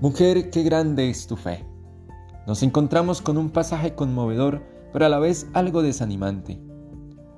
[0.00, 1.62] Mujer, qué grande es tu fe.
[2.46, 4.62] Nos encontramos con un pasaje conmovedor,
[4.94, 6.58] pero a la vez algo desanimante.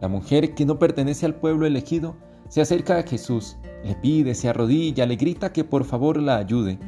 [0.00, 2.14] La mujer que no pertenece al pueblo elegido
[2.48, 6.79] se acerca a Jesús, le pide, se arrodilla, le grita que por favor la ayude.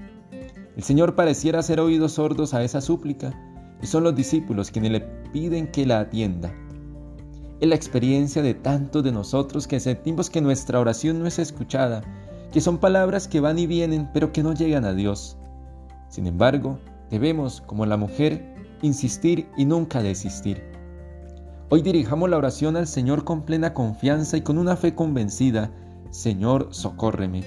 [0.76, 3.32] El Señor pareciera hacer oídos sordos a esa súplica
[3.82, 5.00] y son los discípulos quienes le
[5.32, 6.54] piden que la atienda.
[7.58, 12.02] Es la experiencia de tantos de nosotros que sentimos que nuestra oración no es escuchada,
[12.52, 15.36] que son palabras que van y vienen pero que no llegan a Dios.
[16.14, 16.78] Sin embargo,
[17.10, 20.62] debemos, como la mujer, insistir y nunca desistir.
[21.70, 25.72] Hoy dirijamos la oración al Señor con plena confianza y con una fe convencida.
[26.10, 27.42] Señor, socórreme.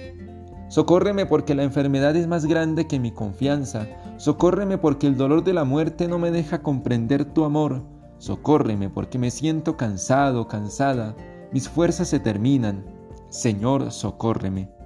[0.67, 3.87] Socórreme porque la enfermedad es más grande que mi confianza.
[4.17, 7.85] Socórreme porque el dolor de la muerte no me deja comprender tu amor.
[8.17, 11.15] Socórreme porque me siento cansado, cansada,
[11.53, 12.83] mis fuerzas se terminan.
[13.29, 14.76] Señor, socórreme.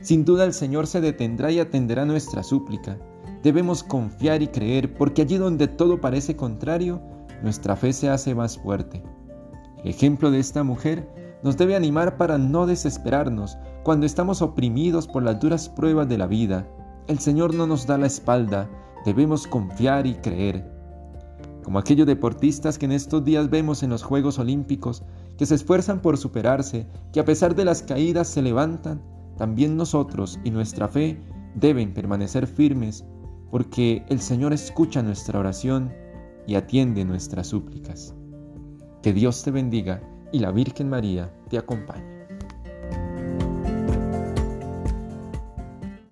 [0.00, 2.98] Sin duda el Señor se detendrá y atenderá nuestra súplica.
[3.42, 7.00] Debemos confiar y creer porque allí donde todo parece contrario,
[7.42, 9.02] nuestra fe se hace más fuerte.
[9.82, 11.08] El ejemplo de esta mujer
[11.42, 16.26] nos debe animar para no desesperarnos cuando estamos oprimidos por las duras pruebas de la
[16.26, 16.66] vida.
[17.06, 18.68] El Señor no nos da la espalda,
[19.04, 20.80] debemos confiar y creer
[21.70, 25.02] como aquellos deportistas que en estos días vemos en los Juegos Olímpicos,
[25.36, 29.00] que se esfuerzan por superarse, que a pesar de las caídas se levantan,
[29.40, 31.18] también nosotros y nuestra fe
[31.54, 33.06] deben permanecer firmes,
[33.50, 35.90] porque el Señor escucha nuestra oración
[36.46, 38.14] y atiende nuestras súplicas.
[39.02, 42.19] Que Dios te bendiga y la Virgen María te acompañe.